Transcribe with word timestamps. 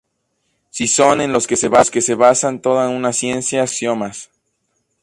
Si 0.71 0.87
son 0.87 1.21
en 1.21 1.31
los 1.31 1.45
que 1.45 1.55
se 1.55 1.67
basa 2.15 2.59
toda 2.59 2.89
una 2.89 3.13
ciencia 3.13 3.57
son 3.57 3.61
los 3.61 3.69
axiomas. 3.71 4.29